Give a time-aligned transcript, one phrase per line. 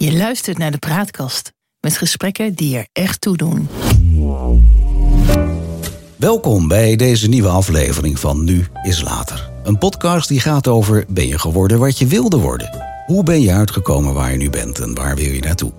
[0.00, 3.68] Je luistert naar de Praatkast met gesprekken die er echt toe doen.
[6.16, 9.50] Welkom bij deze nieuwe aflevering van Nu is Later.
[9.64, 12.70] Een podcast die gaat over ben je geworden wat je wilde worden?
[13.06, 15.72] Hoe ben je uitgekomen waar je nu bent en waar wil je naartoe?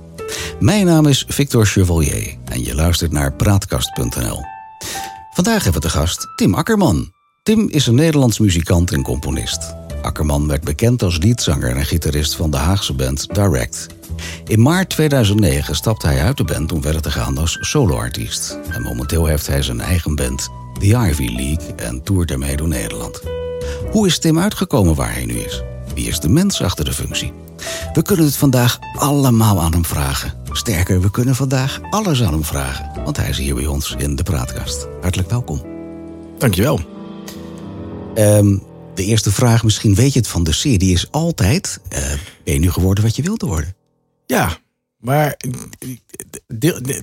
[0.59, 4.41] Mijn naam is Victor Chevalier en je luistert naar praatkast.nl.
[5.33, 7.11] Vandaag hebben we te gast Tim Akkerman.
[7.43, 9.75] Tim is een Nederlands muzikant en componist.
[10.01, 13.87] Akkerman werd bekend als liedzanger en gitarist van de Haagse band Direct.
[14.45, 18.57] In maart 2009 stapte hij uit de band om verder te gaan als soloartiest.
[18.69, 20.49] En momenteel heeft hij zijn eigen band,
[20.79, 23.21] The Ivy League, en toert daarmee door Nederland.
[23.91, 25.63] Hoe is Tim uitgekomen waar hij nu is?
[25.93, 27.33] Wie is de mens achter de functie?
[27.93, 30.33] We kunnen het vandaag allemaal aan hem vragen.
[30.51, 34.15] Sterker, we kunnen vandaag alles aan hem vragen, want hij is hier bij ons in
[34.15, 34.87] de praatkast.
[35.01, 35.61] Hartelijk welkom.
[36.37, 36.79] Dankjewel.
[38.15, 38.57] Ehm
[38.99, 41.99] de eerste vraag, misschien weet je het van de serie, is altijd: uh,
[42.43, 43.75] ben je nu geworden wat je wilde worden?
[44.29, 44.57] Ja,
[44.97, 45.37] maar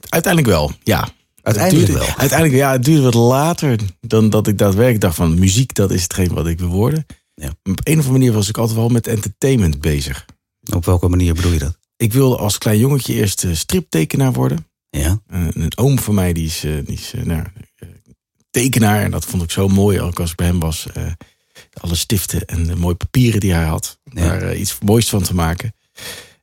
[0.09, 1.09] uiteindelijk wel, ja.
[1.43, 2.17] Uiteindelijk duurde, wel.
[2.17, 6.03] Uiteindelijk, ja, het duurde wat later dan dat ik daadwerkelijk dacht van muziek, dat is
[6.03, 7.07] hetgeen wat ik wil worden.
[7.35, 7.49] Ja.
[7.49, 10.25] Op een of andere manier was ik altijd wel met entertainment bezig.
[10.75, 11.79] Op welke manier bedoel je dat?
[11.97, 14.67] Ik wilde als klein jongetje eerst uh, striptekenaar worden.
[14.91, 15.21] Ja.
[15.29, 17.45] Een oom van mij die is, uh, die is nou,
[18.51, 20.87] tekenaar en dat vond ik zo mooi ook als ik bij hem was
[21.81, 23.99] alle stiften en de mooie papieren die hij had.
[24.05, 24.29] Om ja.
[24.29, 25.75] daar uh, iets moois van te maken.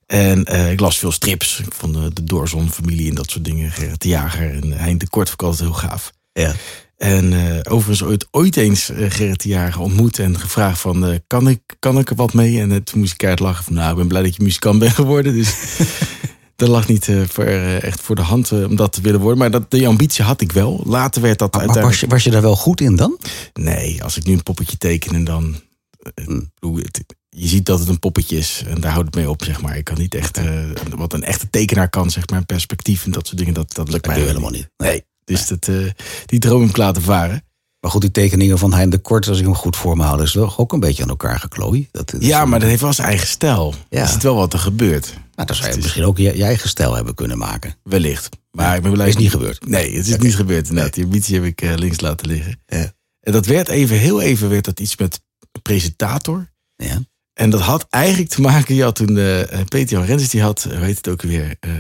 [0.06, 1.60] En uh, ik las veel strips.
[1.60, 3.72] Ik vond de, de Doorzon-familie en dat soort dingen.
[3.72, 6.12] Gerrit de Jager en Hein de Kort vond heel gaaf.
[6.34, 6.54] Ja.
[6.98, 11.20] En uh, overigens ooit, ooit eens Gerrit de Jager ontmoet en gevraagd van...
[11.28, 12.60] kan, ik, kan ik er wat mee?
[12.60, 13.74] En toen moest ik keihard lachen van...
[13.74, 15.34] nou, ik ben blij dat je muzikant bent geworden.
[15.34, 15.56] Dus
[16.56, 19.40] dat lag niet voor, echt voor de hand om dat te willen worden.
[19.40, 20.84] Maar dat, die ambitie had ik wel.
[20.86, 22.00] Later werd dat maar, uiteindelijk...
[22.00, 23.20] Was je, was je daar wel goed in dan?
[23.54, 25.56] Nee, als ik nu een poppetje teken en dan...
[27.30, 29.78] Je ziet dat het een poppetje is en daar houdt het mee op, zeg maar.
[29.78, 30.38] Ik kan niet echt...
[30.38, 33.74] Uh, wat een echte tekenaar kan, zeg maar, een perspectief en dat soort dingen, dat,
[33.74, 34.70] dat lukt dat mij helemaal niet.
[34.78, 35.06] Nee, nee.
[35.24, 35.60] dus nee.
[35.60, 35.92] Dat, uh,
[36.26, 37.44] die droom heb ik laten varen.
[37.84, 40.22] Maar goed, die tekeningen van Hein de Kort, als ik hem goed voor me hou,
[40.22, 41.88] is toch ook een beetje aan elkaar geklooid.
[41.92, 42.50] Dat, ja, een...
[42.50, 43.74] maar dat heeft wel zijn eigen stijl.
[43.90, 44.06] Ja.
[44.06, 45.14] Ziet wel wat er gebeurt.
[45.36, 47.76] Nou, dan zou je misschien ook je, je, eigen stijl hebben kunnen maken.
[47.84, 48.30] Wellicht.
[48.52, 49.08] Maar ja, ik ben blij.
[49.08, 49.68] is niet gebeurd.
[49.68, 50.26] Nee, het is okay.
[50.26, 50.72] niet gebeurd.
[50.72, 50.90] Nee.
[50.90, 52.60] Die ambitie heb ik uh, links laten liggen.
[52.66, 52.94] Ja.
[53.20, 55.22] En dat werd even, heel even, werd dat iets met
[55.64, 56.52] presentator.
[56.76, 57.02] Ja.
[57.34, 60.64] En dat had eigenlijk te maken, je had toen uh, Peter Jan Rens, die had,
[60.64, 61.56] hoe heet het ook weer?
[61.68, 61.72] Uh,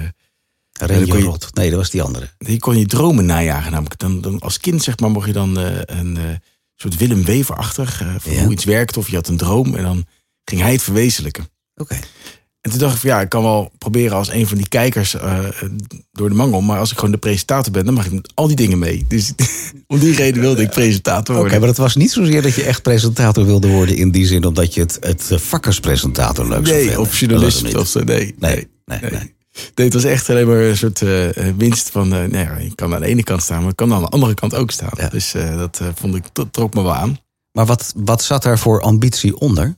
[1.23, 1.55] Rot.
[1.55, 2.29] Nee, dat was die andere.
[2.37, 3.71] Die kon je dromen najagen.
[3.71, 6.41] Namelijk dan, dan als kind, zeg maar, mocht je dan uh, een
[6.75, 7.97] soort Willem Wever-achtig.
[8.17, 8.43] van ja.
[8.43, 8.97] hoe iets werkt.
[8.97, 9.75] Of je had een droom.
[9.75, 10.05] En dan
[10.45, 11.43] ging hij het verwezenlijken.
[11.75, 11.93] Oké.
[11.93, 12.07] Okay.
[12.63, 15.15] En toen dacht ik van ja, ik kan wel proberen als een van die kijkers
[15.15, 15.39] uh,
[16.11, 16.61] door de mangel.
[16.61, 19.05] Maar als ik gewoon de presentator ben, dan mag ik met al die dingen mee.
[19.07, 19.33] Dus
[19.87, 21.35] om die reden wilde ik presentator worden.
[21.35, 24.25] Oké, okay, maar het was niet zozeer dat je echt presentator wilde worden in die
[24.25, 28.03] zin, omdat je het, het vakkerspresentator leuk nee, zou of journalist of zo.
[28.03, 28.67] Nee, nee, nee.
[28.85, 29.11] nee, nee.
[29.11, 29.33] nee.
[29.75, 32.75] Nee, het was echt alleen maar een soort uh, winst van, uh, nou ja, je
[32.75, 34.91] kan aan de ene kant staan, maar ik kan aan de andere kant ook staan.
[34.93, 35.07] Ja.
[35.07, 37.17] Dus dat vond ik, trok me wel aan.
[37.51, 39.75] Maar wat, wat zat daar voor ambitie onder?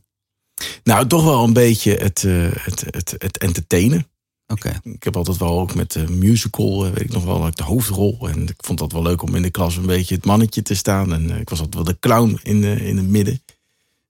[0.83, 4.07] Nou, toch wel een beetje het, uh, het, het, het entertainen.
[4.47, 4.67] Oké.
[4.67, 4.93] Okay.
[4.93, 8.29] Ik heb altijd wel ook met de musical, uh, weet ik nog wel, de hoofdrol.
[8.29, 10.75] En ik vond dat wel leuk om in de klas een beetje het mannetje te
[10.75, 11.13] staan.
[11.13, 13.43] En ik was altijd wel de clown in, de, in het midden.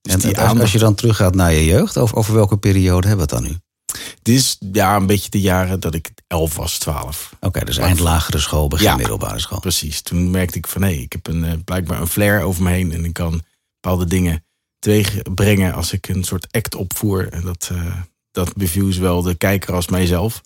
[0.02, 3.08] Dus en die als, als je dan teruggaat naar je jeugd, over, over welke periode
[3.08, 3.60] hebben we het dan nu?
[4.22, 7.32] Dit is ja, een beetje de jaren dat ik elf was, twaalf.
[7.36, 9.60] Oké, okay, dus eind lagere school, begin ja, middelbare school.
[9.60, 10.02] Precies.
[10.02, 12.92] Toen merkte ik van hé, hey, ik heb een, blijkbaar een flair over me heen.
[12.92, 13.42] En ik kan
[13.82, 14.44] bepaalde dingen
[14.86, 17.28] teweeg brengen als ik een soort act opvoer.
[17.30, 17.96] En dat, uh,
[18.32, 20.42] dat beviel zowel de kijker als mijzelf.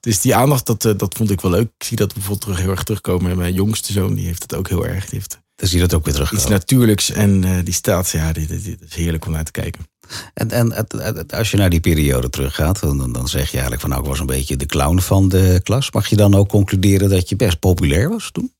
[0.00, 1.70] Dus die aandacht, dat, uh, dat vond ik wel leuk.
[1.78, 3.30] Ik zie dat bijvoorbeeld terug, heel erg terugkomen.
[3.30, 5.04] En mijn jongste zoon, die heeft het ook heel erg.
[5.04, 6.32] Die heeft dan zie je dat ook weer terug.
[6.32, 9.86] Iets natuurlijks en uh, die staat, ja, dit, is heerlijk om naar te kijken.
[10.34, 10.86] En, en
[11.28, 14.20] als je naar die periode teruggaat, dan, dan zeg je eigenlijk van nou, ik was
[14.20, 15.90] een beetje de clown van de klas.
[15.92, 18.52] Mag je dan ook concluderen dat je best populair was toen?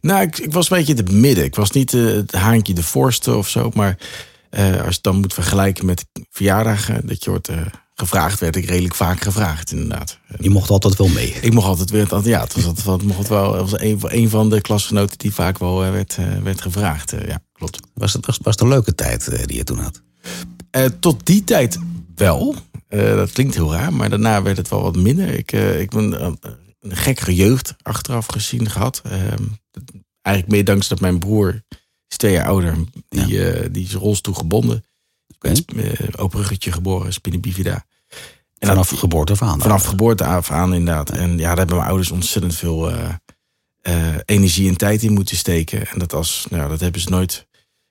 [0.00, 1.44] Nou, ik, ik was een beetje in het midden.
[1.44, 3.98] Ik was niet uh, het haantje de voorste of zo, maar
[4.58, 7.60] uh, als je het dan moet vergelijken met verjaardagen, dat je wordt uh,
[7.94, 10.18] gevraagd, werd ik redelijk vaak gevraagd, inderdaad.
[10.40, 11.34] Je mocht altijd wel mee.
[11.40, 14.28] Ik mocht altijd weer, ja, het was, altijd, het mocht wel, het was een, een
[14.28, 17.14] van de klasgenoten die vaak wel uh, werd, werd gevraagd.
[17.26, 17.80] ja, klopt.
[17.94, 20.02] Was het, was, was het een leuke tijd die je toen had?
[21.00, 21.78] tot die tijd
[22.14, 22.54] wel.
[22.88, 25.28] dat klinkt heel raar, maar daarna werd het wel wat minder.
[25.28, 29.02] Ik, ik ben een gekkere jeugd achteraf gezien gehad.
[29.04, 29.42] Ehm,
[30.22, 31.62] eigenlijk meer dankzij dat mijn broer
[32.16, 32.74] is twee jaar ouder.
[33.08, 33.54] Die, ja.
[33.54, 34.84] uh, die is rolstoel gebonden.
[35.34, 35.64] Okay.
[35.74, 37.86] Uh, open ruggetje geboren, spina bifida.
[38.58, 39.60] En vanaf dat, geboorte af aan?
[39.60, 41.10] Vanaf geboorte af aan, inderdaad.
[41.10, 45.86] En ja, daar hebben mijn ouders ontzettend veel uh, energie en tijd in moeten steken.
[45.86, 47.46] En dat, als, nou, dat hebben ze nooit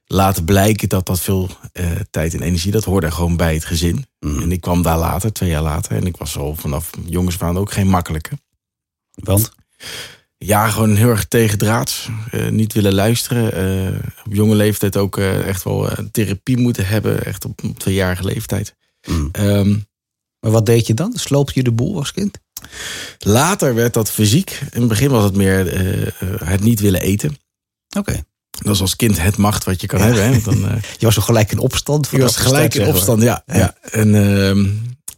[0.06, 4.06] laten blijken dat dat veel eh, tijd en energie, dat hoorde gewoon bij het gezin.
[4.19, 4.42] Mm.
[4.42, 5.95] En ik kwam daar later, twee jaar later.
[5.95, 8.39] En ik was al vanaf jongens ook geen makkelijke.
[9.12, 9.51] Want?
[10.45, 12.09] Ja, gewoon heel erg tegendraads.
[12.31, 13.63] Uh, niet willen luisteren.
[13.94, 17.25] Uh, op jonge leeftijd ook uh, echt wel therapie moeten hebben.
[17.25, 18.75] Echt op, op tweejarige leeftijd.
[19.07, 19.30] Mm.
[19.39, 19.86] Um,
[20.39, 21.13] maar wat deed je dan?
[21.15, 22.39] Sloop je de boel als kind?
[23.19, 24.59] Later werd dat fysiek.
[24.71, 25.74] In het begin was het meer
[26.45, 27.38] het niet willen eten.
[27.98, 28.09] Oké.
[28.09, 28.24] Okay.
[28.63, 30.06] Dat is als kind het macht wat je kan ja.
[30.06, 30.33] hebben.
[30.33, 30.41] Hè?
[30.41, 30.59] Dan,
[30.98, 32.07] je was toch gelijk in opstand?
[32.12, 33.44] Je was gelijk in opstand, ja.
[33.45, 33.56] ja.
[33.57, 33.75] ja.
[33.91, 34.74] En uh,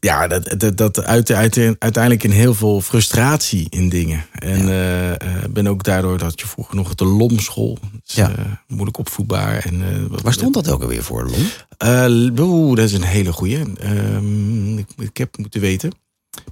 [0.07, 4.25] ja, dat, dat, dat uit, uit, uiteindelijk in heel veel frustratie in dingen.
[4.31, 5.11] En ja.
[5.11, 7.77] uh, ben ook daardoor dat je vroeger nog de LOM-school.
[8.05, 8.29] Dus, ja.
[8.29, 9.57] Uh, moeilijk opvoedbaar.
[9.65, 12.39] En, uh, Waar stond dat ook alweer voor, LOM?
[12.39, 13.59] Oeh, dat is een hele goeie.
[13.79, 15.91] Ehm, ik, ik, heb moeten weten.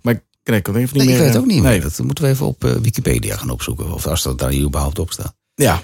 [0.01, 0.21] Maar ik,
[0.55, 1.15] ik kan even niet nee, meer.
[1.15, 1.71] Ik weet het ook niet nee.
[1.71, 1.81] meer.
[1.81, 3.93] Dat moeten we even op Wikipedia gaan opzoeken.
[3.93, 5.35] Of als dat daar überhaupt op staat.
[5.55, 5.83] Ja.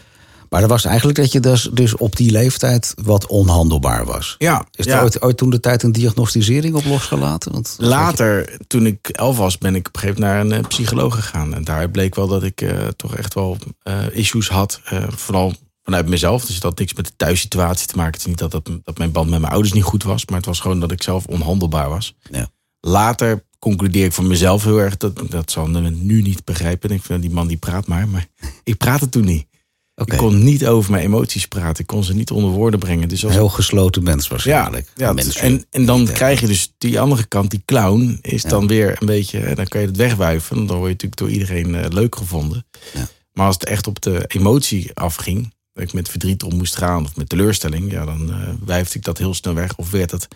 [0.52, 4.36] Maar dat was eigenlijk dat je dus, dus op die leeftijd wat onhandelbaar was.
[4.38, 4.66] Ja.
[4.72, 5.02] Is er ja.
[5.02, 7.52] ooit, ooit toen de tijd een diagnosticering op losgelaten?
[7.52, 10.68] Want, Later, toen ik elf was, ben ik op een gegeven moment naar een uh,
[10.68, 11.54] psycholoog gegaan.
[11.54, 14.82] En daar bleek wel dat ik uh, toch echt wel uh, issues had.
[15.08, 15.54] vooral
[15.84, 16.46] vanuit mezelf.
[16.46, 18.12] Dus dat had niks met de thuissituatie te maken.
[18.12, 20.26] Het is niet dat, dat, dat mijn band met mijn ouders niet goed was.
[20.26, 22.16] Maar het was gewoon dat ik zelf onhandelbaar was.
[22.32, 22.48] Ja.
[22.80, 24.98] Later concludeer ik van mezelf heel erg.
[24.98, 26.90] Dat, dat zal men nu niet begrijpen.
[26.90, 28.08] Ik vind die man die praat maar.
[28.08, 28.28] Maar
[28.64, 29.50] ik praat het toen niet.
[29.96, 30.18] Okay.
[30.18, 31.82] Ik kon niet over mijn emoties praten.
[31.82, 33.08] Ik kon ze niet onder woorden brengen.
[33.08, 33.34] Dus als...
[33.34, 34.92] Heel gesloten mens waarschijnlijk.
[34.96, 38.50] Ja, ja en, en dan krijg je dus die andere kant, die clown, is Ja.
[38.50, 39.56] dan weer een beetje...
[39.56, 40.56] Dan kan je het wegwuiven.
[40.56, 42.66] Dan word je natuurlijk door iedereen uh, leuk gevonden.
[42.94, 43.08] Ja.
[43.34, 45.54] Maar als het echt op de emotie afging...
[45.74, 47.92] dat ik met verdriet om moest gaan of met teleurstelling...
[47.92, 48.36] ja, dan uh,
[48.66, 49.76] wuifde ik dat heel snel weg.
[49.76, 50.28] Of werd het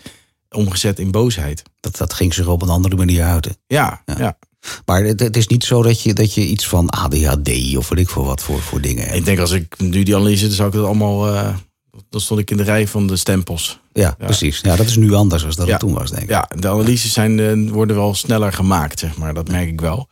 [0.50, 1.64] omgezet in boosheid.
[1.80, 3.18] Dat, dat ging zich op een andere manier.
[3.18, 4.02] Ja, ja.
[4.18, 4.38] ja.
[4.86, 8.00] Maar het, het, is niet zo dat je, dat je iets van ADHD of weet
[8.00, 9.16] ik veel wat voor, voor dingen hebt.
[9.16, 11.34] Ik denk als ik nu die analyse, dan zou ik het allemaal.
[11.34, 11.56] Uh,
[12.10, 13.80] dan stond ik in de rij van de stempels.
[13.94, 14.26] Ja, ja.
[14.26, 14.60] precies.
[14.62, 15.72] Ja, dat is nu anders dan dat ja.
[15.72, 16.30] het toen was, denk ik.
[16.30, 19.34] Ja, de analyses zijn, uh, worden wel sneller gemaakt, zeg maar.
[19.34, 20.10] Dat merk ik wel.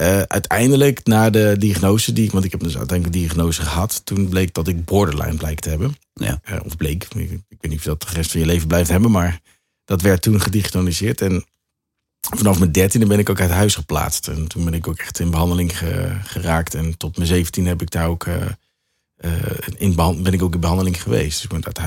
[0.00, 4.00] Uh, uiteindelijk, na de diagnose, die, want ik heb dus uiteindelijk een diagnose gehad.
[4.04, 5.96] Toen bleek dat ik borderline blijkt te hebben.
[6.14, 6.40] Ja.
[6.64, 7.04] of bleek.
[7.04, 9.40] Ik, ik weet niet of dat de rest van je leven blijft hebben, maar
[9.84, 11.20] dat werd toen gediagnosticeerd.
[11.20, 11.44] En
[12.36, 14.28] vanaf mijn dertiende ben ik ook uit huis geplaatst.
[14.28, 16.74] En toen ben ik ook echt in behandeling ge, geraakt.
[16.74, 18.34] En tot mijn zeventien heb ik daar ook uh,
[19.24, 19.32] uh,
[19.76, 21.32] in ben ik ook in behandeling geweest.
[21.32, 21.80] Dus ik ben dat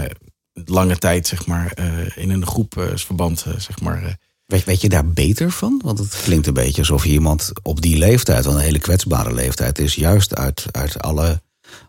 [0.65, 4.17] lange tijd zeg maar uh, in een groepsverband zeg maar.
[4.45, 5.81] Weet, weet je daar beter van?
[5.83, 9.95] Want het klinkt een beetje alsof iemand op die leeftijd, een hele kwetsbare leeftijd is,
[9.95, 11.41] juist uit, uit alle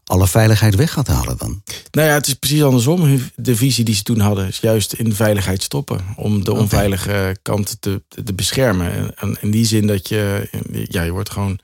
[0.09, 1.63] alle veiligheid weg gaat halen dan?
[1.91, 3.21] Nou ja, het is precies andersom.
[3.37, 6.01] De visie die ze toen hadden is juist in veiligheid stoppen.
[6.17, 7.37] Om de onveilige okay.
[7.43, 9.17] kant te, te beschermen.
[9.17, 10.49] En in die zin dat je,
[10.89, 11.59] ja, je wordt gewoon.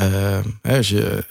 [0.00, 1.24] Uh, als je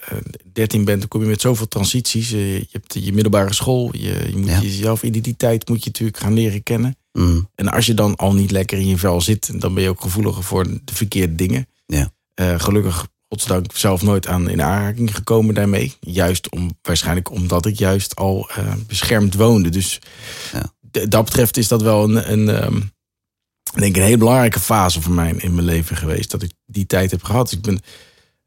[0.52, 2.30] 13 bent, dan kom je met zoveel transities.
[2.30, 4.60] Je hebt je middelbare school, je, je moet ja.
[4.60, 6.96] jezelf identiteit moet je natuurlijk gaan leren kennen.
[7.12, 7.48] Mm.
[7.54, 10.00] En als je dan al niet lekker in je vel zit, dan ben je ook
[10.00, 11.68] gevoeliger voor de verkeerde dingen.
[11.86, 12.10] Ja.
[12.40, 15.94] Uh, gelukkig godsdank zelf nooit aan in aanraking gekomen daarmee.
[16.00, 19.68] Juist om, waarschijnlijk omdat ik juist al uh, beschermd woonde.
[19.68, 20.00] Dus
[20.52, 21.06] ja.
[21.08, 22.90] dat betreft is dat wel een, een um,
[23.74, 26.30] denk een hele belangrijke fase voor mij in mijn leven geweest.
[26.30, 27.48] Dat ik die tijd heb gehad.
[27.48, 27.80] Dus ik ben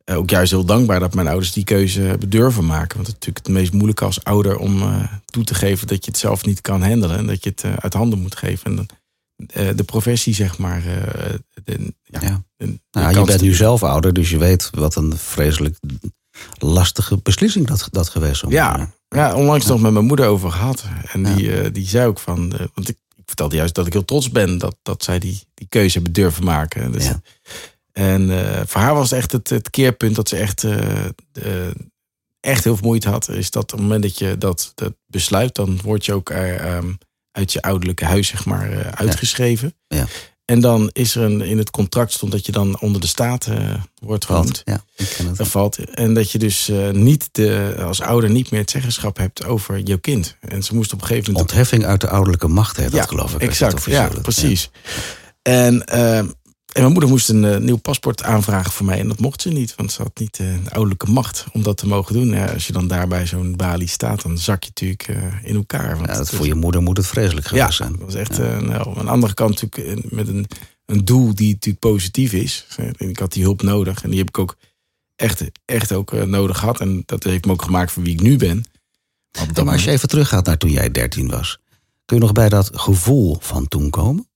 [0.05, 2.95] uh, ook juist heel dankbaar dat mijn ouders die keuze hebben durven maken.
[2.95, 6.05] Want het is natuurlijk het meest moeilijke als ouder om uh, toe te geven dat
[6.05, 7.17] je het zelf niet kan handelen.
[7.17, 8.65] En dat je het uit handen moet geven.
[8.65, 8.89] En dan,
[9.75, 10.81] de professie, zeg maar.
[11.63, 12.43] De, ja, ja.
[12.91, 15.78] Nou, je bent nu zelf ouder, dus je weet wat een vreselijk
[16.57, 18.51] lastige beslissing dat, dat geweest is.
[18.51, 20.85] Ja, ja, onlangs nog met mijn moeder over gehad.
[21.11, 22.54] En die, uh, die zei ook van.
[22.54, 25.39] Uh, want ik, ik, vertelde juist dat ik heel trots ben dat, dat zij die,
[25.54, 26.92] die keuze hebben durven maken.
[26.92, 27.21] Dus, ja.
[27.92, 30.63] En uh, voor haar was het echt het, het keerpunt dat ze echt,
[32.39, 33.30] echt heel veel moeite had.
[33.30, 36.97] Is dat op het moment dat je dat, dat besluit, dan word je ook um,
[37.31, 39.73] uit je ouderlijke huis, zeg maar, uitgeschreven.
[39.87, 40.06] Ja.
[40.49, 43.47] En dan is er een, in het contract stond dat je dan onder de staat
[43.47, 44.61] uh, wordt genoemd.
[44.65, 45.47] Ja, ik ken het.
[45.47, 45.77] Valt.
[45.77, 49.79] En dat je dus uh, niet de, als ouder niet meer het zeggenschap hebt over
[49.79, 50.35] jouw kind.
[50.39, 51.51] En ze moest op een gegeven moment.
[51.51, 53.41] Ontheffing uit de ouderlijke macht, hè, dat ja, geloof ik.
[53.41, 54.69] Exact, ja, precies.
[54.73, 54.89] Ja.
[55.41, 56.19] En, uh,
[56.80, 59.00] en mijn moeder moest een nieuw paspoort aanvragen voor mij.
[59.00, 61.88] En dat mocht ze niet, want ze had niet de ouderlijke macht om dat te
[61.88, 62.28] mogen doen.
[62.28, 65.07] Ja, als je dan daar bij zo'n balie staat, dan zak je natuurlijk
[65.44, 65.95] in elkaar.
[65.95, 67.92] Want ja, dat voor je moeder moet het vreselijk geweest ja, zijn.
[67.92, 68.59] Dat was echt ja.
[68.59, 70.48] nou, aan de andere kant natuurlijk met een
[70.90, 72.66] een doel die natuurlijk positief is.
[72.98, 74.57] Ik had die hulp nodig en die heb ik ook
[75.16, 76.80] echt, echt ook nodig gehad.
[76.80, 78.66] En dat heeft me ook gemaakt voor wie ik nu ben.
[79.31, 81.59] Maar, maar als je even teruggaat naar toen jij 13 was,
[82.06, 84.28] kun je nog bij dat gevoel van toen komen?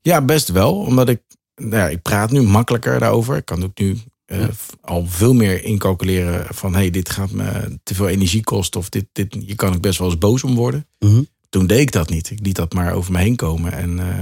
[0.00, 0.74] Ja, best wel.
[0.74, 1.22] Omdat ik,
[1.58, 3.36] nou ja, ik praat nu makkelijker daarover.
[3.36, 4.48] Ik kan ook nu eh,
[4.80, 9.06] al veel meer incalculeren van hey, dit gaat me te veel energie kosten of dit,
[9.12, 10.86] dit, hier kan ik best wel eens boos om worden.
[10.98, 11.22] Mhm.
[11.48, 12.30] Toen deed ik dat niet.
[12.30, 13.72] Ik liet dat maar over me heen komen.
[13.72, 14.14] En eh, op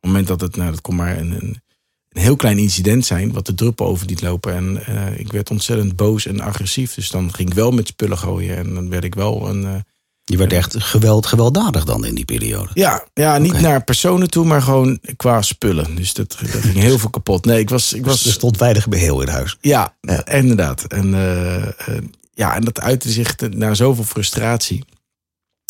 [0.00, 1.62] het moment dat het, nou, dat kon maar een, een,
[2.08, 4.54] een heel klein incident zijn, wat de druppel over liet lopen.
[4.54, 6.94] En eh, ik werd ontzettend boos en agressief.
[6.94, 9.84] Dus dan ging ik wel met spullen gooien en dan werd ik wel een.
[10.28, 12.70] Je werd echt geweld, gewelddadig dan in die periode.
[12.74, 15.94] ja, ja, niet naar personen toe, maar gewoon qua spullen.
[15.94, 17.44] Dus dat, dat ging heel veel kapot.
[17.44, 19.56] Nee, ik was, ik Dus was er stond weinig beheel in huis.
[19.60, 20.26] Ja, Ja.
[20.26, 20.84] inderdaad.
[20.84, 22.02] En, eh, eh,
[22.34, 24.84] ja, en dat uitte zich naar zoveel frustratie.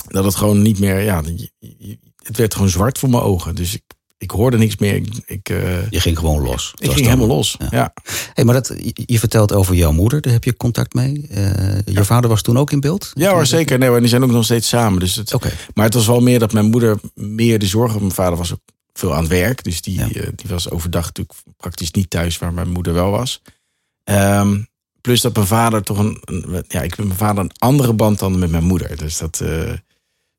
[0.08, 1.00] Dat het gewoon niet meer.
[1.00, 1.22] Ja,
[2.22, 3.54] het werd gewoon zwart voor mijn ogen.
[3.54, 3.82] Dus ik,
[4.18, 4.94] ik hoorde niks meer.
[4.94, 6.72] Ik, ik, eh, Je ging gewoon los.
[6.78, 7.56] ik ging helemaal los.
[7.70, 7.92] Ja.
[8.34, 8.74] Hey, maar dat,
[9.06, 11.26] je, vertelt over jouw moeder, daar heb je contact mee.
[11.30, 13.10] Eh, je vader was toen ook in beeld?
[13.14, 13.78] Ja, hoor, zeker.
[13.78, 14.98] Nee, maar die zijn ook nog steeds samen.
[15.00, 15.50] Dus het, Oké.
[15.74, 18.00] Maar het was wel meer dat mijn moeder meer de zorgen.
[18.00, 18.60] Mijn vader was ook
[18.92, 19.64] veel aan het werk.
[19.64, 20.04] Dus die, Ja.
[20.08, 23.42] eh, die was overdag natuurlijk praktisch niet thuis waar mijn moeder wel was.
[24.04, 24.58] Ehm,
[25.00, 27.92] plus dat mijn vader toch een, een- Ja, ik heb met mijn vader een andere
[27.92, 28.96] band dan met mijn moeder.
[28.96, 29.42] Dus dat.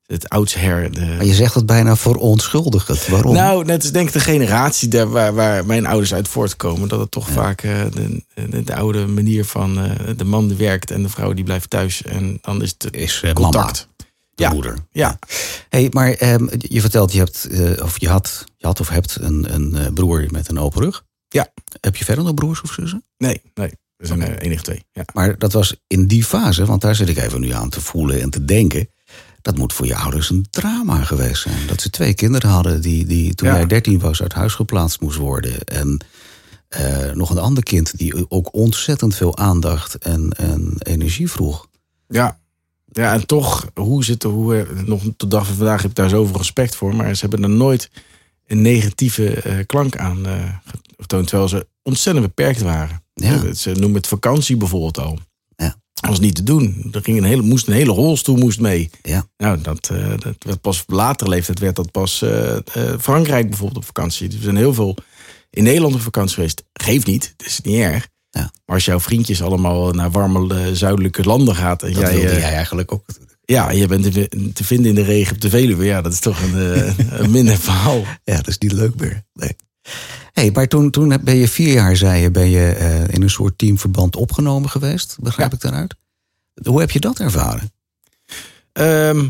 [0.08, 0.92] Het oudsher.
[0.92, 1.00] De...
[1.00, 3.06] Maar je zegt het bijna verontschuldigend.
[3.06, 3.34] Waarom?
[3.34, 6.88] Nou, net is denk ik de generatie daar waar, waar mijn ouders uit voortkomen.
[6.88, 10.56] Dat het toch vaak eh, de, de, de oude manier van eh, de man die
[10.56, 12.02] werkt en de vrouw die blijft thuis.
[12.02, 13.88] En dan is het is eh, contact.
[13.88, 14.50] mama, de Ja.
[14.52, 14.76] moeder.
[14.92, 15.18] Ja,
[15.68, 17.48] Hey, maar ehm, je vertelt, je hebt,
[17.82, 21.04] of je had, je had of hebt een, een broer met een open rug.
[21.28, 21.48] Ja.
[21.80, 23.04] Heb je verder nog broers of zussen?
[23.18, 23.70] nee, nee.
[23.96, 24.84] We zijn er enige twee.
[24.92, 25.02] Ja.
[25.12, 28.20] Maar dat was in die fase, want daar zit ik even nu aan te voelen
[28.20, 28.88] en te denken.
[29.42, 31.66] Dat moet voor je ouders een drama geweest zijn.
[31.66, 33.54] Dat ze twee kinderen hadden die, die toen Ja.
[33.54, 35.64] jij 13 was uit huis geplaatst moest worden.
[35.64, 36.00] En
[36.68, 41.66] eh, nog een ander kind die ook ontzettend veel aandacht en, en energie vroeg.
[42.08, 42.38] Ja.
[42.84, 45.90] ja, en toch, hoe zit er, hoe, eh, nog tot de dag van vandaag heb
[45.90, 46.94] ik daar zoveel respect voor.
[46.94, 47.90] Maar ze hebben er nooit
[48.46, 50.54] een negatieve eh, klank aan eh,
[50.98, 51.26] getoond.
[51.26, 53.02] Terwijl ze ontzettend beperkt waren.
[53.14, 53.54] Ja.
[53.54, 55.18] Ze noemen het vakantie bijvoorbeeld al.
[56.00, 56.88] Was niet te doen.
[56.92, 58.90] Er ging een hele, moest een hele rolstoel moest mee.
[59.02, 59.26] Ja.
[59.36, 62.62] Nou, dat, eh, dat werd pas op latere leeftijd werd dat pas eh, eh,
[63.00, 64.28] Frankrijk bijvoorbeeld op vakantie.
[64.28, 64.96] Dus we zijn heel veel
[65.50, 66.64] in Nederland op vakantie geweest.
[66.72, 68.08] Geeft niet, het is niet erg.
[68.30, 68.40] Ja.
[68.40, 72.52] Maar als jouw vriendjes allemaal naar warme zuidelijke landen gaat en Dat jij, wilde jij
[72.52, 73.04] eigenlijk ook.
[73.44, 74.12] ja, je bent
[74.54, 77.56] te, vinden in de regen op de Veluwe, ja, dat is toch een, een minder
[77.58, 78.04] verhaal.
[78.24, 79.22] Ja, dat is niet leuk meer.
[79.32, 79.56] Nee.
[80.38, 83.30] Hey, maar toen, toen ben je vier jaar, zei je, ben je eh, in een
[83.30, 85.16] soort teamverband opgenomen geweest.
[85.20, 85.56] Begrijp Ja.
[85.56, 85.94] ik daaruit?
[86.62, 87.72] Hoe heb je dat ervaren?
[88.72, 89.26] Ehm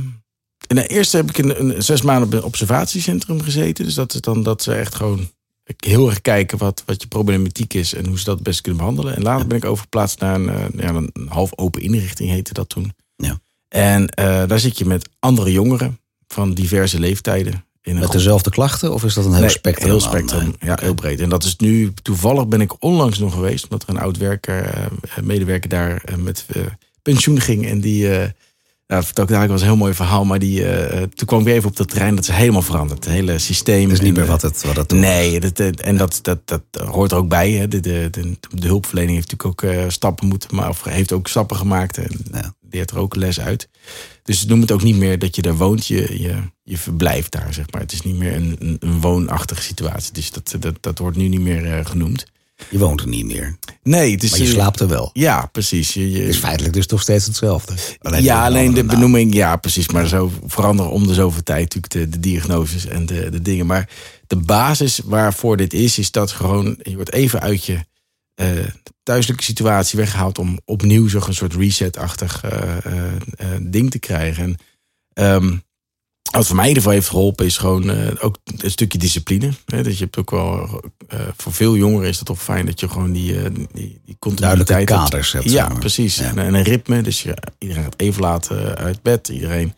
[0.67, 3.85] en de eerste heb ik een, een zes maanden op een observatiecentrum gezeten.
[3.85, 5.31] Dus dat is dan dat ze echt gewoon
[5.77, 9.17] heel erg kijken wat, wat je problematiek is en hoe ze dat best kunnen behandelen.
[9.17, 12.69] En later ben ik overgeplaatst naar een, eh, ja, een half open inrichting, heette dat
[12.69, 12.93] toen.
[13.17, 13.41] Ja.
[13.69, 17.65] En eh, daar zit je met andere jongeren van diverse leeftijden.
[17.83, 18.13] In Met groep.
[18.15, 19.89] dezelfde klachten of is dat een heel Nee, spectrum?
[19.91, 21.21] Heel spectrum, ja, heel breed.
[21.21, 24.65] En dat is nu, toevallig ben ik onlangs nog geweest, omdat er een oud werker,
[24.65, 24.87] eh,
[25.23, 26.63] medewerker daar eh, met eh,
[27.03, 27.67] pensioen ging.
[27.67, 28.29] En die, eh
[28.87, 30.65] nou, dat was een heel mooi verhaal, maar die,
[31.15, 33.05] toen kwam ik weer even op dat terrein, dat is helemaal veranderd.
[33.05, 33.83] Het hele systeem.
[33.83, 36.39] Dat is niet en, meer wat het, wat het toen Nee, dat, en dat, dat,
[36.45, 37.51] dat hoort er ook bij.
[37.51, 37.69] Hè.
[37.69, 41.97] De, de, de, de hulpverlening heeft natuurlijk ook stappen moeten of heeft ook stappen gemaakt.
[41.99, 42.55] En Ja.
[42.71, 43.69] Leert er ook les uit.
[44.23, 47.55] Dus noem het ook niet meer dat je daar woont, je, je, je verblijft daar,
[47.55, 47.81] zeg maar.
[47.81, 50.13] Het is niet meer een, een, een woonachtige situatie.
[50.13, 52.27] Dus dat, dat, dat wordt nu niet meer eh, genoemd.
[52.71, 53.59] Je woont er niet meer.
[53.83, 55.11] Nee, het is, Maar je eh, slaapt er wel.
[55.13, 55.95] Ja, precies.
[55.95, 57.75] Je, je, feitelijk dus nog steeds hetzelfde.
[57.99, 59.89] Alleen ja, alleen de benoeming, ja, precies.
[59.89, 63.67] Maar zo veranderen om de zoveel tijd natuurlijk de, de diagnoses en de, de dingen.
[63.67, 63.89] Maar
[64.27, 67.79] de basis waarvoor dit is, is dat gewoon je wordt even uit je
[69.03, 74.45] thuiselijke situatie weggehaald om opnieuw zo'n soort reset-achtig eh, eh, eh, ding te krijgen.
[74.45, 74.57] En
[75.13, 75.57] ehm,
[76.31, 79.51] wat voor mij in ieder geval heeft geholpen, is gewoon eh, ook een stukje discipline.
[79.67, 79.83] Hè?
[79.83, 82.89] Dat je hebt ook wel, eh, voor veel jongeren is het toch fijn dat je
[82.89, 85.51] gewoon die, eh, die, die continuïteit Duidelijke kaders hebt.
[85.51, 85.79] Ja, maar.
[85.79, 86.17] precies.
[86.17, 86.25] Ja.
[86.25, 87.03] En, en een ritme.
[87.03, 89.29] Dus je, iedereen gaat even laat eh, uit bed.
[89.29, 89.75] Iedereen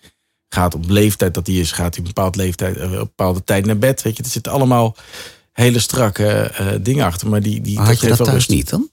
[0.49, 3.67] gaat op leeftijd dat hij is, gaat hij een bepaalde, leeftijd, eh, een bepaalde tijd
[3.67, 4.03] naar bed.
[4.03, 4.97] Weet je, er zitten allemaal
[5.53, 7.29] hele strakke eh, dingen achter.
[7.29, 8.49] Maar die, die Maar had je geeft dat thuis rust.
[8.59, 8.89] niet dan?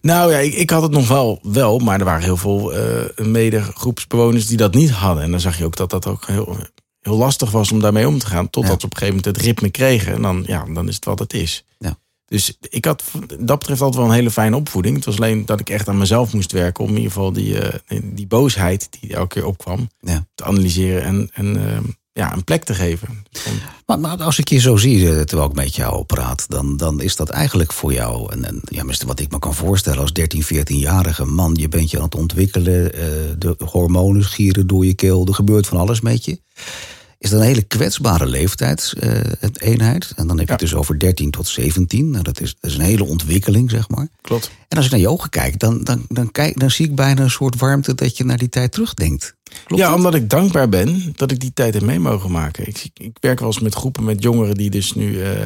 [0.00, 3.26] Nou ja, ik, ik had het nog wel, wel, maar er waren heel veel eh
[3.26, 5.22] medegroepsbewoners die dat niet hadden.
[5.22, 6.56] En dan zag je ook dat dat ook heel,
[7.00, 8.50] heel lastig was om daarmee om te gaan.
[8.50, 8.78] Totdat Ja.
[8.80, 10.12] ze op een gegeven moment het ritme kregen.
[10.12, 11.64] En dan, ja, dan is het wat het is.
[11.78, 11.98] Ja.
[12.26, 13.04] Dus ik had
[13.38, 14.96] dat betreft altijd wel een hele fijne opvoeding.
[14.96, 17.60] Het was alleen dat ik echt aan mezelf moest werken om in ieder geval die,
[17.60, 20.26] eh, die boosheid die elke keer opkwam Ja.
[20.34, 21.78] te analyseren en, en eh,
[22.18, 23.08] ja, een plek te geven.
[23.86, 27.00] Maar, maar als ik je zo zie, eh, terwijl ik met jou praat, dan, dan
[27.00, 30.44] is dat eigenlijk voor jou, en, en ja, wat ik me kan voorstellen als 13,
[30.44, 33.00] 14-jarige man, je bent je aan het ontwikkelen, eh,
[33.38, 36.40] de hormonen gieren door je keel, er gebeurt van alles met je.
[37.18, 40.12] is dat een hele kwetsbare leeftijdseenheid.
[40.16, 40.52] en dan heb je Ja.
[40.52, 42.10] het dus over 13 tot 17.
[42.10, 44.08] Nou, dat, is, dat is een hele ontwikkeling, zeg maar.
[44.20, 44.50] Klopt.
[44.68, 47.22] En als ik naar je ogen kijk, dan, dan, dan, kijk, dan zie ik bijna
[47.22, 49.34] een soort warmte dat je naar die tijd terugdenkt.
[49.64, 49.96] Klopt ja, dat?
[49.96, 52.66] omdat ik dankbaar ben dat ik die tijd heb mee mogen maken.
[52.68, 55.42] Ik, ik werk wel eens met groepen met jongeren die dus nu eh,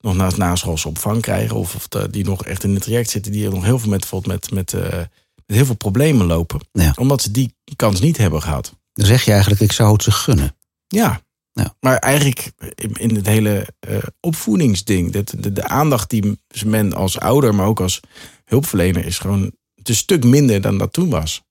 [0.00, 1.56] nog naast naschoolse opvang krijgen.
[1.56, 3.32] Of, of de- die nog echt in het traject zitten.
[3.32, 4.98] Die nog heel veel met, bijvoorbeeld met, met, eh,
[5.46, 6.60] met heel veel problemen lopen.
[6.72, 6.92] Ja.
[6.98, 8.74] Omdat ze die kans niet hebben gehad.
[8.92, 10.56] Dan zeg je eigenlijk, ik zou het ze gunnen.
[10.88, 11.20] Ja.
[11.52, 11.74] Ja.
[11.80, 17.18] Maar eigenlijk in- in het hele eh, opvoedingsding, dat de, de aandacht die men als
[17.18, 18.00] ouder, maar ook als
[18.44, 19.52] hulpverlener, is gewoon
[19.82, 21.42] een stuk minder dan dat toen was.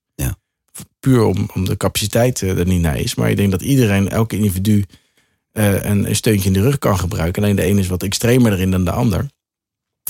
[1.00, 3.14] Puur om, om de capaciteit eh, er niet naar is.
[3.14, 4.84] Maar ik denk dat iedereen, elke individu,
[5.52, 7.42] eh, een, een steuntje in de rug kan gebruiken.
[7.42, 9.26] Alleen de een is wat extremer erin dan de ander.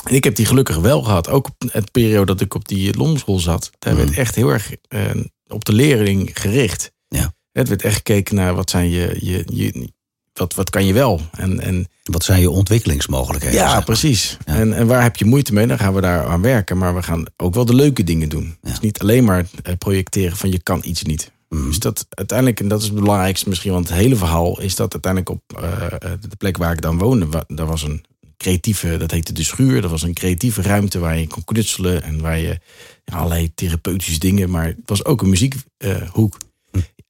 [0.05, 1.29] En ik heb die gelukkig wel gehad.
[1.29, 3.71] Ook op het periode dat ik op die lomschool zat.
[3.79, 5.11] Daar werd echt heel erg eh,
[5.47, 6.93] op de leerling gericht.
[7.09, 7.35] Ja.
[7.53, 9.93] Het werd echt gekeken naar wat zijn je, je, je
[10.41, 11.21] wat, wat kan je wel?
[11.33, 13.59] En, en Wat zijn je ontwikkelingsmogelijkheden?
[13.59, 13.85] ja, zeg maar.
[13.85, 14.37] precies.
[14.47, 14.55] Ja.
[14.55, 15.67] En, en waar heb je moeite mee?
[15.67, 16.79] Dan gaan we daar aan werken.
[16.79, 18.57] Maar we gaan ook wel de leuke dingen doen.
[18.63, 19.45] Dus niet alleen maar
[19.79, 21.31] projecteren van je kan iets niet.
[21.49, 21.67] Mhm.
[21.67, 24.93] Dus dat uiteindelijk, en dat is het belangrijkste misschien, want het hele verhaal is dat
[24.93, 28.05] uiteindelijk op eh, eh, de plek waar ik dan woonde, wa- daar was een
[28.37, 32.21] creatieve, dat heette de schuur, dat was een creatieve ruimte waar je kon knutselen en
[32.21, 32.59] waar je
[33.05, 36.37] ja, allerlei therapeutische dingen, maar het was ook een muziekhoek.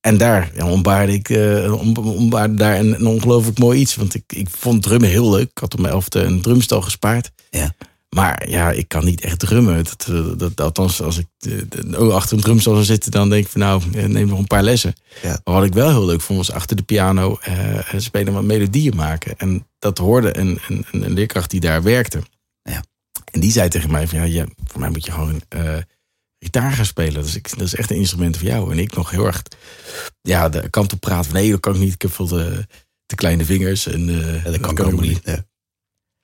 [0.01, 3.97] En daar ja, ontbaarde ik eh, om- ontbaarde daar een, een ongelooflijk mooi iets.
[3.97, 5.51] Want ik, ik vond drummen heel leuk.
[5.51, 7.31] Ik had op mijn elfde een drumstel gespaard.
[7.51, 7.75] Ja.
[8.09, 9.85] Maar ja, ik kan niet echt drummen.
[9.85, 13.29] Dat, eh, dat, althans, als ik eh, de- de- achter een drumstel zou zitten, dan
[13.29, 14.95] denk ik van nou, eh, neem nog een paar lessen.
[15.23, 15.41] Ja.
[15.45, 17.55] Maar wat ik wel heel leuk vond, was achter de piano eh,
[17.97, 19.35] spelen wat melodieën maken.
[19.39, 22.23] En dat hoorde een, een, een leerkracht die daar werkte.
[22.63, 22.83] Ja.
[23.33, 25.77] En die zei tegen mij van ja, je, voor mij moet je gewoon eh,
[26.41, 27.23] gitaar gaan spelen.
[27.23, 28.73] Dus ik, dat is echt een instrument voor jou.
[28.73, 29.43] En ik nog heel erg
[30.21, 31.95] ja, de kant op praten nee, dat kan ik niet.
[31.95, 32.67] Ik heb veel te,
[33.07, 33.87] te kleine vingers.
[33.87, 34.05] En,
[34.45, 35.21] Ja, dat kan ik ook niet.
[35.25, 35.45] Ja.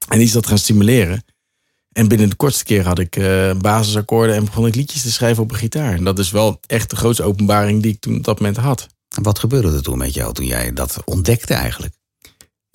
[0.08, 1.24] en die is dat gaan stimuleren.
[1.96, 5.42] En binnen de kortste keer had ik eh, basisakkoorden en begon ik liedjes te schrijven
[5.42, 5.94] op een gitaar.
[5.94, 8.86] En dat is wel echt de grootste openbaring die ik toen op dat moment had.
[9.16, 11.94] En Wat gebeurde er toen met jou toen jij dat ontdekte eigenlijk?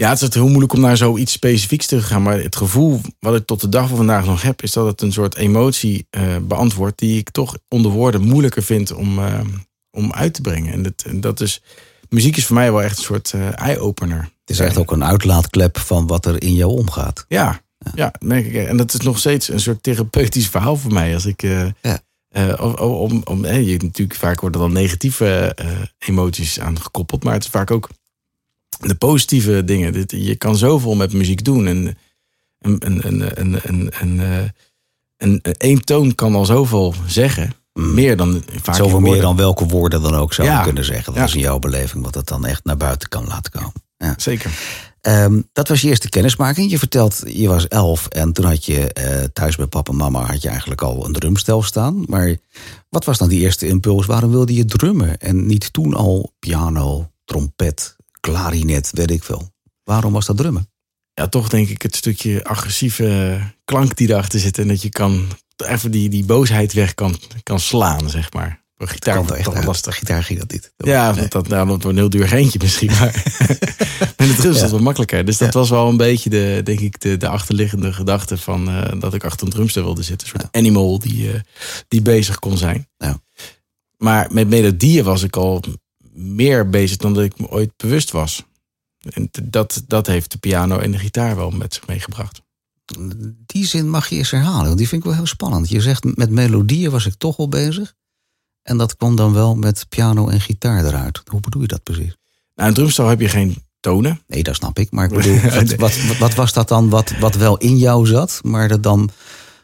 [0.01, 2.21] Ja, het is heel moeilijk om naar zoiets specifieks te gaan.
[2.21, 5.01] Maar het gevoel wat ik tot de dag van vandaag nog heb, is dat het
[5.01, 9.39] een soort emotie eh, beantwoordt die ik toch onder woorden moeilijker vind om, eh,
[9.91, 10.73] om uit te brengen.
[10.73, 11.61] En dat, en dat is,
[12.09, 14.19] muziek is voor mij wel echt een soort eh, eye-opener.
[14.21, 17.25] Het is echt ook een uitlaatklep van wat er in jou omgaat.
[17.27, 17.61] Ja,
[17.93, 18.67] ja, merk ik.
[18.67, 21.13] En dat is nog steeds een soort therapeutisch verhaal voor mij.
[21.13, 21.41] Als ik.
[21.41, 21.99] Ja.
[22.59, 25.55] om, om, om, je, natuurlijk vaak worden dan negatieve
[25.97, 27.89] emoties aan gekoppeld, maar het is vaak ook
[28.81, 29.93] de positieve dingen.
[29.93, 31.67] Dit, je kan zoveel met muziek doen.
[31.67, 31.97] En
[32.59, 34.37] een, een, een, een, een, een, eh,
[35.17, 37.53] een, een, één toon kan al zoveel zeggen.
[37.73, 40.63] Meer dan vaak Zoveel meer dan welke woorden dan ook zou je Ja.
[40.63, 41.05] kunnen zeggen.
[41.05, 41.23] Dat Ja.
[41.23, 43.73] is in jouw beleving wat het dan echt naar buiten kan laten komen.
[43.97, 44.13] Ja.
[44.17, 44.51] Zeker.
[45.01, 46.71] Ehm, dat was je eerste kennismaking.
[46.71, 50.25] Je vertelt, je was elf en toen had je eh, thuis bij papa en mama
[50.25, 52.03] had je eigenlijk al een drumstel staan.
[52.07, 52.37] Maar
[52.89, 54.05] wat was dan die eerste impuls?
[54.05, 59.51] Waarom wilde je drummen en niet toen al piano, trompet, klarinet, weet ik veel?
[59.83, 60.69] Waarom was dat drummen?
[61.13, 64.57] ja, toch denk ik het stukje agressieve klank die erachter zit.
[64.57, 65.27] En dat je kan
[65.65, 68.59] even die, die boosheid weg kan, kan slaan, zeg maar.
[68.77, 69.97] Een gitaar Kan wel het echt lastig.
[69.97, 70.73] Gitaar ging dat niet.
[70.77, 71.19] Ja, Nee.
[71.19, 72.89] want dat, nou, dat wordt een heel duur geintje misschien.
[72.91, 73.23] Maar
[74.17, 74.61] met de drum is Ja.
[74.61, 75.25] dat wel makkelijker.
[75.25, 75.59] Dus dat Ja.
[75.59, 79.23] was wel een beetje de, denk ik, de, de achterliggende gedachte van eh, dat ik
[79.23, 80.27] achter een drumstel wilde zitten.
[80.33, 81.39] Een soort animal die, eh,
[81.87, 82.87] die bezig kon zijn.
[82.97, 83.21] Ja.
[83.97, 85.61] Maar met melodieën was ik al
[86.13, 88.43] meer bezig dan dat ik me ooit bewust was.
[88.99, 92.41] En dat, dat heeft de piano en de gitaar wel met zich meegebracht.
[93.45, 95.69] Die zin mag je eens herhalen, want die vind ik wel heel spannend.
[95.69, 97.93] Je zegt met melodieën was ik toch al bezig.
[98.63, 101.21] En dat kwam dan wel met piano en gitaar eruit.
[101.25, 102.17] Hoe bedoel je dat precies?
[102.55, 104.21] Nou, een drumstel heb je geen tonen.
[104.27, 104.91] Nee, dat snap ik.
[104.91, 108.07] Maar ik bedoel, wat, wat, wat, wat was dat dan wat, wat wel in jou
[108.07, 109.09] zat, maar dat dan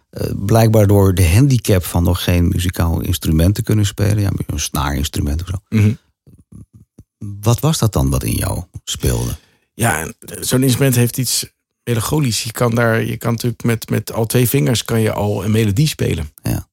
[0.10, 4.60] eh, blijkbaar door de handicap van nog geen muzikaal instrument te kunnen spelen, ja, een
[4.60, 5.78] snaarinstrument of zo.
[5.78, 5.94] Mhm.
[7.42, 9.36] Wat was dat dan wat in jou speelde?
[9.74, 11.46] Ja, zo'n instrument heeft iets
[11.84, 12.44] melancholisch.
[12.44, 15.52] Je kan daar, je kan natuurlijk met, met al twee vingers kan je al een
[15.52, 16.32] melodie spelen.
[16.44, 16.68] Ja.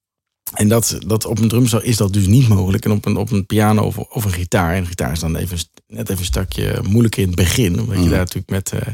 [0.55, 2.85] En dat, dat op een drumstel is dat dus niet mogelijk.
[2.85, 4.73] En op een, op een piano of, of een gitaar.
[4.75, 7.81] En een gitaar is dan even, net even een stukje moeilijker in het begin.
[7.81, 8.11] Omdat je Mhm.
[8.11, 8.93] daar natuurlijk met, eh,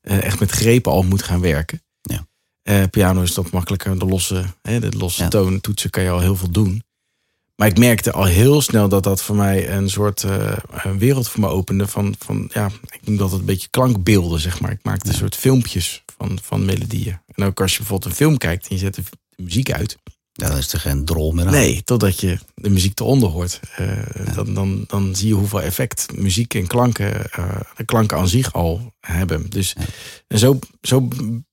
[0.00, 1.82] eh, echt met grepen al moet gaan werken.
[2.00, 2.26] Ja.
[2.62, 3.98] Eh, piano is dat makkelijker.
[3.98, 5.28] De losse, hè, de losse Ja.
[5.28, 6.82] toon, toetsen kan je al heel veel doen.
[7.60, 11.28] Maar ik merkte al heel snel dat dat voor mij een soort eh, een wereld
[11.28, 11.86] voor me opende.
[11.86, 14.70] Van, van ja, ik noem dat een beetje klankbeelden, zeg maar.
[14.70, 17.20] Ik maakte een soort filmpjes van, van melodieën.
[17.34, 19.02] En ook als je bijvoorbeeld een film kijkt en je zet de,
[19.36, 19.96] de muziek uit.
[20.32, 21.52] Ja, dan is er geen drol meer aan.
[21.52, 23.60] Nee, totdat je de muziek eronder hoort.
[23.80, 28.28] Uh, dan, dan, dan zie je hoeveel effect muziek en klanken, uh, de klanken aan
[28.28, 29.50] zich al hebben.
[29.50, 29.76] Dus
[30.28, 31.08] en zo, zo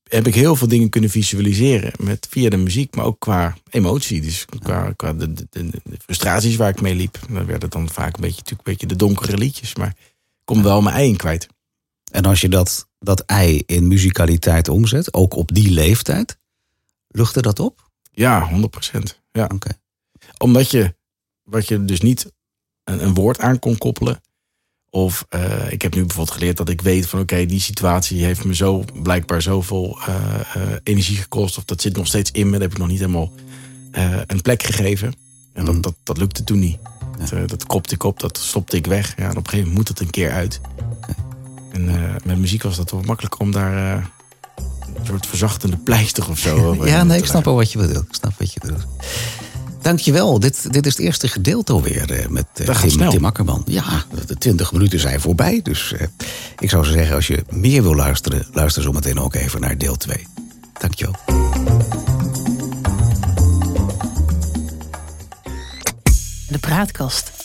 [0.08, 1.92] heb ik heel veel dingen kunnen visualiseren.
[1.98, 4.20] Met, via de muziek, maar ook qua emotie.
[4.20, 7.18] Dus qua, qua de, de, de, frustraties waar ik mee liep.
[7.30, 9.74] Dan werd het dan vaak een beetje, natuurlijk een beetje de donkere liedjes.
[9.74, 11.46] Maar ik kom wel mijn ei in kwijt.
[12.10, 16.38] En als je dat, dat ei in muzikaliteit omzet, ook op die leeftijd,
[17.08, 17.90] luchtte dat op?
[18.12, 19.20] Ja, 100 procent.
[19.32, 19.50] Ja.
[19.54, 19.70] Oké.
[20.38, 20.94] Omdat je,
[21.42, 22.32] wat je dus niet
[22.84, 24.20] een, een woord aan kon koppelen.
[24.90, 28.44] Of uh, ik heb nu bijvoorbeeld geleerd dat ik weet van oké, die situatie heeft
[28.44, 30.14] me zo blijkbaar zoveel uh,
[30.56, 31.58] uh, energie gekost.
[31.58, 32.52] Of dat zit nog steeds in me.
[32.52, 33.32] Dat heb ik nog niet helemaal
[34.26, 35.14] een plek gegeven.
[35.52, 36.78] En dat, dat, dat lukte toen niet.
[37.18, 37.36] Ja.
[37.36, 39.14] Dat, dat kopte ik op, dat stopte ik weg.
[39.16, 40.60] Ja, en op een gegeven moment moet het een keer uit.
[41.72, 41.84] En
[42.24, 44.10] met muziek was dat wel makkelijker om daar
[44.94, 46.74] een soort verzachtende pleister of zo.
[46.84, 48.08] ja, nee, ik snap wel wat je bedoelt.
[48.08, 48.86] Ik snap wat je bedoelt.
[49.82, 50.40] Dankjewel.
[50.40, 53.62] Dit, dit is het eerste gedeelte alweer uh, met uh, Tim, Tim Akkerman.
[53.66, 55.60] Ja, de twintig minuten zijn voorbij.
[55.62, 56.00] Dus uh,
[56.58, 58.46] ik zou zeggen, als je meer wil luisteren...
[58.52, 60.26] luister zo meteen ook even naar deel 2.
[60.78, 61.14] Dankjewel.
[66.48, 67.37] De praatkast.